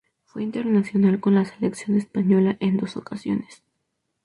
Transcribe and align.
Fue 0.25 0.41
internacional 0.41 1.19
con 1.19 1.35
la 1.35 1.45
selección 1.45 1.95
española 1.95 2.57
en 2.59 2.75
dos 2.77 2.97
ocasiones. 2.97 3.61